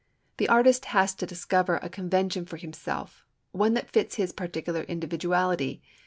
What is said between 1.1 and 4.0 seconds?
to discover a convention for himself, one that